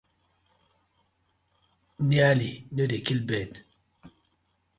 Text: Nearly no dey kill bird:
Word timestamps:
Nearly 2.09 2.53
no 2.75 2.83
dey 2.91 3.01
kill 3.05 3.21
bird: 3.29 3.51